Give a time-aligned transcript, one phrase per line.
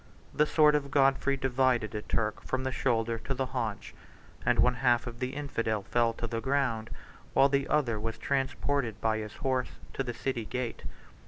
[0.33, 3.93] The sword of Godfrey 91 divided a Turk from the shoulder to the haunch;
[4.43, 6.89] and one half of the infidel fell to the ground,
[7.35, 10.81] while the other was transported by his horse to the city gate.